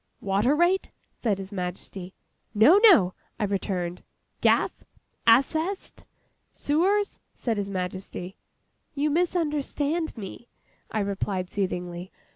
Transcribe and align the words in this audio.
'Water 0.19 0.55
rate?' 0.55 0.89
said 1.19 1.37
His 1.37 1.51
Majesty. 1.51 2.15
'No, 2.55 2.79
no,' 2.85 3.13
I 3.39 3.43
returned. 3.43 4.01
'Gas? 4.41 4.83
Assessed? 5.27 6.05
Sewers?' 6.51 7.19
said 7.35 7.57
His 7.57 7.69
Majesty. 7.69 8.35
'You 8.95 9.11
misunderstand 9.11 10.17
me,' 10.17 10.47
I 10.89 11.01
replied, 11.01 11.51
soothingly. 11.51 12.11